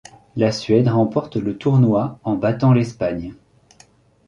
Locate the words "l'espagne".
2.73-3.35